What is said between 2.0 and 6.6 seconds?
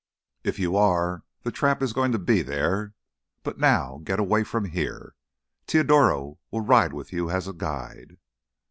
to be there. But now... get away from here. Teodoro